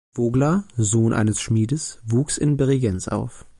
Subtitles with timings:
[0.15, 3.45] Vogler, Sohn eines Schmiedes, wuchs in Bregenz auf.